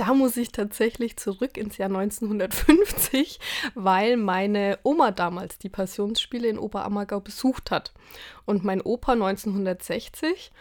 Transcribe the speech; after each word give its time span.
Da 0.00 0.14
muss 0.14 0.38
ich 0.38 0.50
tatsächlich 0.50 1.18
zurück 1.18 1.58
ins 1.58 1.76
Jahr 1.76 1.90
1950, 1.90 3.38
weil 3.74 4.16
meine 4.16 4.78
Oma 4.82 5.10
damals 5.10 5.58
die 5.58 5.68
Passionsspiele 5.68 6.48
in 6.48 6.58
Oberammergau 6.58 7.20
besucht 7.20 7.70
hat 7.70 7.92
und 8.46 8.64
mein 8.64 8.80
Opa 8.80 9.12
1960. 9.12 10.52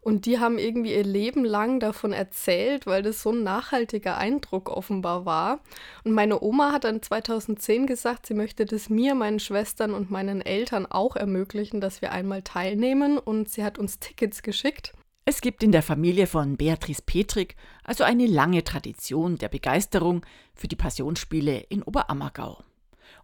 Und 0.00 0.26
die 0.26 0.40
haben 0.40 0.58
irgendwie 0.58 0.96
ihr 0.96 1.04
Leben 1.04 1.44
lang 1.44 1.78
davon 1.78 2.12
erzählt, 2.12 2.86
weil 2.86 3.02
das 3.02 3.22
so 3.22 3.30
ein 3.30 3.44
nachhaltiger 3.44 4.18
Eindruck 4.18 4.68
offenbar 4.68 5.24
war. 5.24 5.60
Und 6.02 6.10
meine 6.10 6.42
Oma 6.42 6.72
hat 6.72 6.82
dann 6.82 7.00
2010 7.00 7.86
gesagt, 7.86 8.26
sie 8.26 8.34
möchte 8.34 8.66
das 8.66 8.90
mir, 8.90 9.14
meinen 9.14 9.38
Schwestern 9.38 9.94
und 9.94 10.10
meinen 10.10 10.40
Eltern 10.40 10.86
auch 10.86 11.14
ermöglichen, 11.14 11.80
dass 11.80 12.02
wir 12.02 12.10
einmal 12.10 12.42
teilnehmen. 12.42 13.16
Und 13.16 13.48
sie 13.48 13.62
hat 13.62 13.78
uns 13.78 14.00
Tickets 14.00 14.42
geschickt. 14.42 14.92
Es 15.30 15.42
gibt 15.42 15.62
in 15.62 15.72
der 15.72 15.82
Familie 15.82 16.26
von 16.26 16.56
Beatrice 16.56 17.02
Petrik 17.02 17.54
also 17.84 18.02
eine 18.02 18.24
lange 18.24 18.64
Tradition 18.64 19.36
der 19.36 19.50
Begeisterung 19.50 20.24
für 20.54 20.68
die 20.68 20.74
Passionsspiele 20.74 21.58
in 21.68 21.82
Oberammergau. 21.82 22.64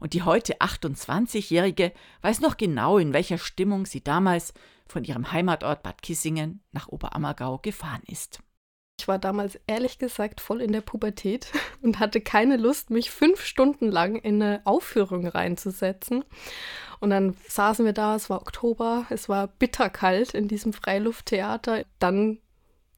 Und 0.01 0.13
die 0.13 0.21
heute 0.21 0.59
28-Jährige 0.61 1.95
weiß 2.21 2.41
noch 2.41 2.59
genau, 2.59 2.99
in 2.99 3.15
welcher 3.15 3.39
Stimmung 3.39 3.87
sie 3.87 4.05
damals 4.05 4.53
von 4.87 5.03
ihrem 5.05 5.33
Heimatort 5.33 5.83
Bad 5.83 6.03
Kissingen 6.03 6.61
nach 6.73 6.89
Oberammergau 6.89 7.57
gefahren 7.57 8.03
ist. 8.07 8.41
Ich 8.99 9.09
war 9.09 9.19
damals 9.19 9.59
ehrlich 9.67 9.99
gesagt 9.99 10.41
voll 10.41 10.61
in 10.61 10.73
der 10.73 10.81
Pubertät 10.81 11.49
und 11.83 11.99
hatte 11.99 12.21
keine 12.21 12.57
Lust, 12.57 12.91
mich 12.91 13.11
fünf 13.11 13.45
Stunden 13.45 13.91
lang 13.91 14.17
in 14.17 14.43
eine 14.43 14.63
Aufführung 14.65 15.27
reinzusetzen. 15.27 16.25
Und 17.01 17.11
dann 17.11 17.37
saßen 17.49 17.85
wir 17.85 17.93
da, 17.93 18.15
es 18.15 18.31
war 18.31 18.41
Oktober, 18.41 19.07
es 19.11 19.29
war 19.29 19.49
bitterkalt 19.49 20.33
in 20.33 20.49
diesem 20.49 20.73
Freilufttheater. 20.73 21.85
Dann 21.99 22.39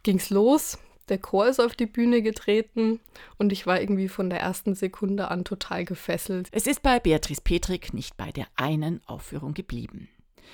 ging 0.03 0.19
es 0.19 0.31
los, 0.31 0.79
der 1.09 1.19
Chor 1.19 1.47
ist 1.47 1.61
auf 1.61 1.75
die 1.75 1.87
Bühne 1.87 2.21
getreten 2.23 3.01
und 3.39 3.53
ich 3.53 3.67
war 3.67 3.81
irgendwie 3.81 4.09
von 4.09 4.29
der 4.29 4.41
ersten 4.41 4.75
Sekunde 4.75 5.29
an 5.29 5.45
total 5.45 5.85
gefesselt. 5.85 6.49
Es 6.53 6.67
ist 6.67 6.83
bei 6.83 6.99
Beatrice 6.99 7.41
Petrik 7.41 7.95
nicht 7.95 8.17
bei 8.17 8.33
der 8.33 8.47
einen 8.57 9.01
Aufführung 9.07 9.55
geblieben. 9.55 10.09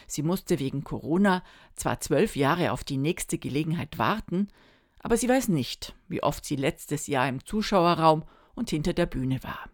Sie 0.06 0.22
musste 0.22 0.58
wegen 0.58 0.84
Corona 0.84 1.42
zwar 1.74 2.00
zwölf 2.00 2.36
Jahre 2.36 2.72
auf 2.72 2.84
die 2.84 2.96
nächste 2.96 3.38
Gelegenheit 3.38 3.98
warten, 3.98 4.48
aber 5.02 5.16
sie 5.16 5.28
weiß 5.28 5.48
nicht, 5.48 5.94
wie 6.08 6.22
oft 6.22 6.44
sie 6.44 6.56
letztes 6.56 7.06
Jahr 7.06 7.28
im 7.28 7.44
Zuschauerraum 7.44 8.24
und 8.54 8.70
hinter 8.70 8.92
der 8.92 9.06
Bühne 9.06 9.42
war. 9.42 9.68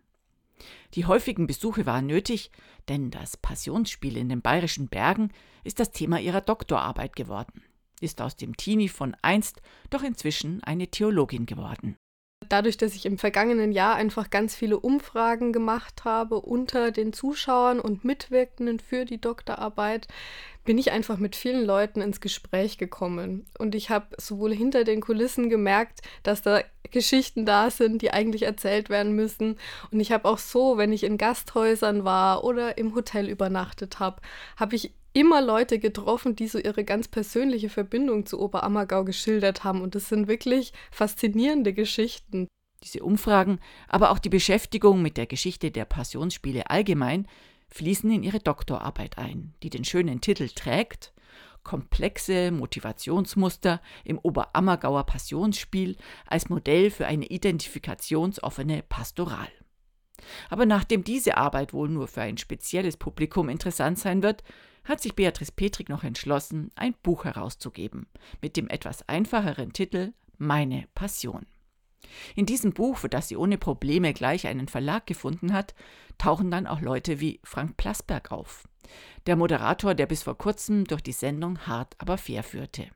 Die 0.95 1.07
häufigen 1.07 1.47
Besuche 1.47 1.87
waren 1.87 2.07
nötig, 2.07 2.51
denn 2.89 3.11
das 3.11 3.37
Passionsspiel 3.37 4.17
in 4.17 4.29
den 4.29 4.43
bayerischen 4.43 4.89
Bergen 4.89 5.31
ist 5.65 5.79
das 5.79 5.93
Thema 5.93 6.19
ihrer 6.19 6.41
Doktorarbeit 6.41 7.15
geworden, 7.15 7.62
ist 8.01 8.21
aus 8.21 8.37
dem 8.37 8.56
Teenie 8.56 8.89
von 8.89 9.15
einst 9.23 9.61
doch 9.91 10.03
inzwischen 10.03 10.62
eine 10.65 10.89
Theologin 10.89 11.47
geworden 11.47 11.97
dadurch, 12.49 12.77
dass 12.77 12.95
ich 12.95 13.06
im 13.06 13.19
vergangenen 13.19 13.73
Jahr 13.73 13.95
einfach 13.95 14.31
ganz 14.31 14.55
viele 14.55 14.79
Umfragen 14.79 15.53
gemacht 15.53 16.05
habe 16.05 16.41
unter 16.41 16.91
den 16.91 17.12
Zuschauern 17.12 17.81
und 17.81 18.05
Mitwirkenden 18.05 18.81
für 18.81 19.05
die 19.05 19.21
Doktorarbeit, 19.21 20.09
bin 20.69 20.77
ich 20.77 20.92
einfach 20.92 21.16
mit 21.16 21.34
vielen 21.34 21.64
Leuten 21.64 22.02
ins 22.02 22.20
Gespräch 22.20 22.77
gekommen. 22.77 23.47
Und 23.58 23.74
ich 23.74 23.88
habe 23.88 24.08
sowohl 24.19 24.52
hinter 24.52 24.84
den 24.84 25.00
Kulissen 25.00 25.48
gemerkt, 25.48 26.00
dass 26.25 26.42
da 26.42 26.60
Geschichten 26.91 27.47
da 27.47 27.70
sind, 27.70 28.02
die 28.02 28.10
eigentlich 28.10 28.42
erzählt 28.42 28.91
werden 28.91 29.14
müssen. 29.14 29.56
Und 29.91 29.98
ich 29.98 30.12
habe 30.12 30.28
auch 30.28 30.36
so, 30.36 30.77
wenn 30.77 30.92
ich 30.92 31.05
in 31.05 31.16
Gasthäusern 31.16 32.05
war 32.05 32.44
oder 32.44 32.77
im 32.77 32.94
Hotel 32.94 33.30
übernachtet 33.30 33.98
habe, 33.98 34.20
habe 34.58 34.77
ich 34.77 34.92
immer 35.14 35.41
Leute 35.41 35.78
getroffen, 35.78 36.36
die 36.36 36.48
so 36.48 36.58
ihre 36.58 36.84
ganz 36.84 37.08
persönliche 37.08 37.70
Verbindung 37.70 38.27
zu 38.27 38.38
Oberammergau 38.38 39.05
geschildert 39.05 39.64
haben. 39.64 39.80
Und 39.80 39.94
das 39.94 40.10
sind 40.10 40.28
wirklich 40.28 40.75
faszinierende 40.91 41.72
Geschichten. 41.72 42.47
Diese 42.84 43.03
Umfragen, 43.03 43.58
aber 43.88 44.10
auch 44.10 44.19
die 44.19 44.28
Beschäftigung 44.28 45.00
mit 45.00 45.16
der 45.16 45.27
Geschichte 45.27 45.70
der 45.70 45.86
Passionsspiele 45.86 46.69
allgemein 46.69 47.27
fließen 47.69 48.11
in 48.11 48.22
ihre 48.22 48.41
Doktorarbeit 48.41 49.19
ein, 49.19 49.55
die 49.62 49.70
den 49.70 49.84
schönen 49.84 50.20
Titel 50.20 50.48
trägt 50.48 51.12
Komplexe 51.69 52.50
Motivationsmuster 52.50 53.82
im 54.04 54.19
Oberammergauer 54.19 55.04
Passionsspiel 55.04 55.97
als 56.26 56.48
Modell 56.48 56.91
für 56.91 57.06
eine 57.06 57.26
identifikationsoffene 57.26 58.82
Pastoral. 58.88 59.48
Aber 60.48 60.65
nachdem 60.65 61.04
diese 61.04 61.37
Arbeit 61.37 61.72
wohl 61.75 61.91
nur 61.91 62.09
für 62.09 62.22
ein 62.22 62.38
spezielles 62.38 62.97
Publikum 62.97 63.50
interessant 63.50 63.98
sein 63.98 64.22
wird, 64.22 64.43
hat 64.84 65.03
sich 65.03 65.14
Beatrice 65.14 65.53
Petrik 65.53 65.91
noch 65.91 66.04
entschlossen, 66.04 66.70
ein 66.75 66.94
Buch 67.03 67.25
herauszugeben 67.25 68.06
mit 68.41 68.56
dem 68.56 68.69
etwas 68.69 69.06
einfacheren 69.06 69.72
Titel 69.72 70.14
Meine 70.38 70.87
Passion. 70.94 71.47
In 72.36 72.47
diesem 72.47 72.72
Buch, 72.72 72.98
für 72.98 73.09
das 73.09 73.28
sie 73.28 73.36
ohne 73.36 73.59
Probleme 73.59 74.12
gleich 74.12 74.47
einen 74.47 74.69
Verlag 74.69 75.06
gefunden 75.06 75.53
hat, 75.53 75.75
tauchen 76.16 76.50
dann 76.50 76.66
auch 76.66 76.81
Leute 76.81 77.20
wie 77.20 77.41
Frank 77.44 77.76
Plasberg 77.76 78.32
auf, 78.32 78.64
der 79.26 79.36
Moderator, 79.36 79.94
der 79.94 80.06
bis 80.06 80.22
vor 80.22 80.37
kurzem 80.37 80.84
durch 80.84 81.03
die 81.03 81.12
Sendung 81.12 81.66
Hart 81.66 81.94
aber 81.98 82.19
fair 82.19 82.42
führte. 82.42 82.87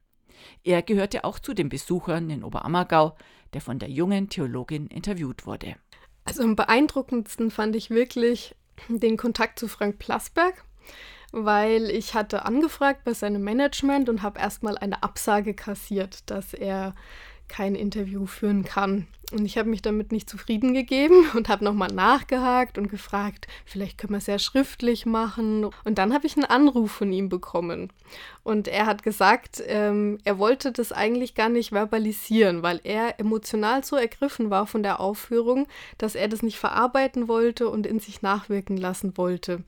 Er 0.64 0.82
gehörte 0.82 1.24
auch 1.24 1.38
zu 1.38 1.54
den 1.54 1.68
Besuchern 1.68 2.28
in 2.30 2.42
Oberammergau, 2.42 3.16
der 3.52 3.60
von 3.60 3.78
der 3.78 3.91
jungen 3.91 4.28
Theologin 4.28 4.88
interviewt 4.88 5.46
wurde. 5.46 5.76
Also 6.24 6.42
am 6.42 6.56
beeindruckendsten 6.56 7.50
fand 7.50 7.76
ich 7.76 7.91
wirklich 7.91 8.56
den 8.88 9.16
Kontakt 9.16 9.58
zu 9.58 9.68
Frank 9.68 9.98
Plasberg 9.98 10.64
weil 11.32 11.91
ich 11.91 12.14
hatte 12.14 12.44
angefragt 12.44 13.04
bei 13.04 13.14
seinem 13.14 13.42
Management 13.42 14.08
und 14.08 14.22
habe 14.22 14.38
erstmal 14.38 14.76
eine 14.76 15.02
Absage 15.02 15.54
kassiert, 15.54 16.30
dass 16.30 16.52
er 16.52 16.94
kein 17.52 17.74
Interview 17.74 18.24
führen 18.24 18.64
kann. 18.64 19.06
Und 19.30 19.46
ich 19.46 19.56
habe 19.58 19.68
mich 19.68 19.82
damit 19.82 20.10
nicht 20.10 20.28
zufrieden 20.28 20.72
gegeben 20.74 21.26
und 21.34 21.48
habe 21.48 21.64
nochmal 21.64 21.92
nachgehakt 21.92 22.78
und 22.78 22.88
gefragt, 22.88 23.46
vielleicht 23.66 23.98
können 23.98 24.14
wir 24.14 24.18
es 24.18 24.26
ja 24.26 24.38
schriftlich 24.38 25.04
machen. 25.06 25.66
Und 25.84 25.98
dann 25.98 26.14
habe 26.14 26.26
ich 26.26 26.36
einen 26.36 26.46
Anruf 26.46 26.91
von 26.91 27.12
ihm 27.12 27.28
bekommen. 27.28 27.92
Und 28.42 28.68
er 28.68 28.86
hat 28.86 29.02
gesagt, 29.02 29.62
ähm, 29.66 30.18
er 30.24 30.38
wollte 30.38 30.72
das 30.72 30.92
eigentlich 30.92 31.34
gar 31.34 31.50
nicht 31.50 31.72
verbalisieren, 31.72 32.62
weil 32.62 32.80
er 32.84 33.20
emotional 33.20 33.84
so 33.84 33.96
ergriffen 33.96 34.50
war 34.50 34.66
von 34.66 34.82
der 34.82 35.00
Aufführung, 35.00 35.68
dass 35.98 36.14
er 36.14 36.28
das 36.28 36.42
nicht 36.42 36.58
verarbeiten 36.58 37.28
wollte 37.28 37.68
und 37.68 37.86
in 37.86 38.00
sich 38.00 38.22
nachwirken 38.22 38.76
lassen 38.76 39.16
wollte. 39.16 39.60